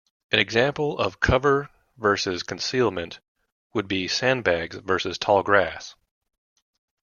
[0.31, 3.19] An example of "cover versus concealment"
[3.75, 5.93] would be sandbags versus tall grass.